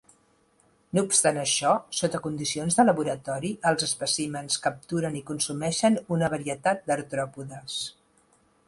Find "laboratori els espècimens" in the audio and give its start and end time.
2.87-4.59